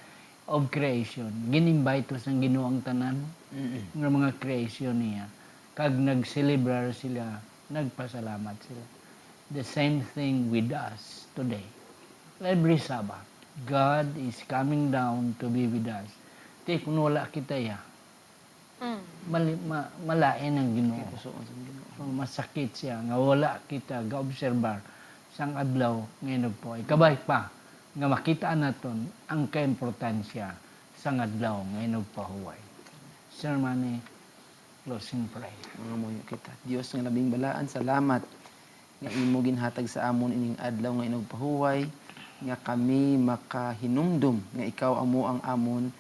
[0.47, 3.19] of creation, ginimbite sang Ginoo ang tanan
[3.51, 3.83] Mm-mm.
[3.99, 5.27] ng mga creation niya.
[5.75, 8.85] Kag nag-celebrar sila, nagpasalamat sila.
[9.51, 11.65] The same thing with us today.
[12.45, 13.27] every Sabbath,
[13.67, 16.07] God is coming down to be with us.
[16.67, 17.79] Te, kung wala kita ya,
[18.79, 19.01] Mm.
[19.31, 21.03] mali, ma, malain ang ginoo.
[21.19, 21.35] So,
[22.15, 24.79] masakit siya nga wala kita ga-obserbar
[25.35, 26.79] sang adlaw ngayon po.
[26.79, 27.51] Ikabay pa
[27.95, 30.55] nga makita naton ang kaimportansya
[30.95, 32.59] sang adlaw ngayon pahuway.
[33.35, 34.03] Sir Manny,
[34.83, 35.55] closing prayer.
[35.79, 36.51] mga kita.
[36.67, 38.23] Dios nga labing balaan, salamat
[38.99, 41.87] nga imo ginhatag sa amon ining adlaw nga inog pahuway
[42.43, 45.91] nga kami makahinumdum nga ikaw amo ang amon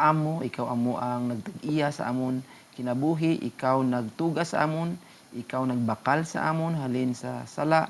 [0.00, 4.96] amo, ikaw amo ang nagtag-iya sa amon kinabuhi, ikaw nagtuga sa amon,
[5.32, 7.88] ikaw nagbakal sa amon halin sa sala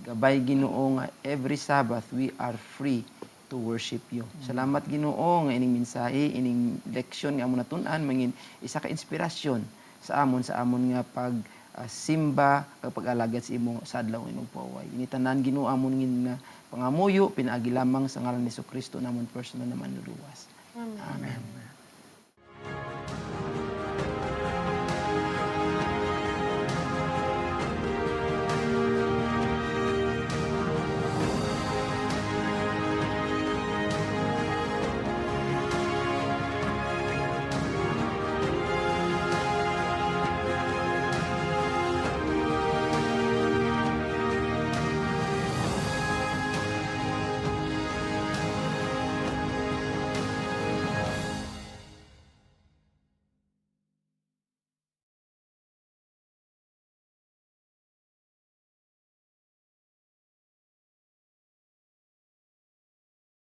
[0.00, 3.04] gabay Ginoo nga every Sabbath we are free
[3.52, 4.24] to worship you.
[4.42, 8.32] Salamat Ginoo nga ining mensahe, ining leksyon nga amon natun-an mangin
[8.64, 9.60] isa ka inspirasyon
[10.00, 11.36] sa amon sa amon nga pag
[11.76, 14.86] ah, simba kag pag-alagad sa imo sa adlaw imong paway.
[14.96, 15.94] Ini tanan Ginoo amon
[16.24, 16.34] nga
[16.72, 20.49] pangamuyo pinaagi lamang sa ngalan ni Kristo namon personal naman luluwas.
[20.80, 20.98] Amen.
[21.14, 21.59] Amen.